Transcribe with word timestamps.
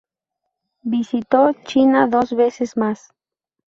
Visitó 0.81 1.53
China 1.63 2.07
dos 2.07 2.35
veces 2.35 2.75
más. 2.75 3.13